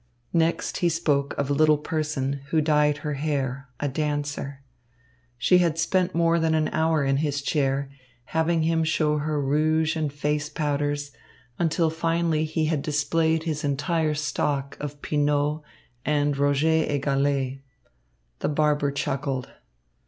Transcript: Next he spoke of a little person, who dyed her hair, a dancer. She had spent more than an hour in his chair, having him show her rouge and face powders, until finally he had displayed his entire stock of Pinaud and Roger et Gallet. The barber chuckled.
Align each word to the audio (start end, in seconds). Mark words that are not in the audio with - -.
Next 0.33 0.77
he 0.77 0.89
spoke 0.89 1.37
of 1.37 1.47
a 1.47 1.53
little 1.53 1.77
person, 1.77 2.39
who 2.47 2.59
dyed 2.59 2.97
her 3.05 3.13
hair, 3.13 3.69
a 3.79 3.87
dancer. 3.87 4.63
She 5.37 5.59
had 5.59 5.77
spent 5.77 6.15
more 6.15 6.39
than 6.39 6.55
an 6.55 6.69
hour 6.69 7.03
in 7.05 7.17
his 7.17 7.39
chair, 7.43 7.91
having 8.33 8.63
him 8.63 8.83
show 8.83 9.19
her 9.19 9.39
rouge 9.39 9.95
and 9.95 10.11
face 10.11 10.49
powders, 10.49 11.11
until 11.59 11.91
finally 11.91 12.45
he 12.45 12.65
had 12.65 12.81
displayed 12.81 13.43
his 13.43 13.63
entire 13.63 14.15
stock 14.15 14.75
of 14.79 15.03
Pinaud 15.03 15.61
and 16.03 16.35
Roger 16.35 16.83
et 16.87 16.97
Gallet. 16.97 17.59
The 18.39 18.49
barber 18.49 18.91
chuckled. 18.91 19.51